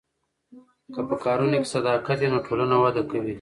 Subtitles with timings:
[0.93, 3.29] که په کارونو کې صداقت وي نو ټولنه وده کوي.